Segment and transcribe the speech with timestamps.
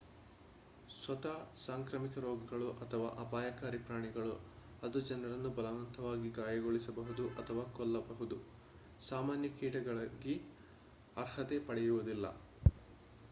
[0.93, 4.33] ಸ್ವತಃ ಸಾಂಕ್ರಾಮಿಕ ರೋಗಗಳು ,ಅಥವಾ ಅಪಾಯಕಾರಿ ಪ್ರಾಣಿಗಳು
[4.81, 8.39] ಅದು ಜನರನ್ನು ಬಲವಂತವಾಗಿ ಗಾಯಗೊಳಿಸಬಹುದು ಅಥವಾ ಕೊಲ್ಲಬಹುದು
[9.01, 10.35] ಸಾಮಾನ್ಯ ಕೀಟಗಳಾಗಿ
[11.17, 12.25] ಅರ್ಹತೆ ಪಡೆಯುವುದಿಲ್ಲ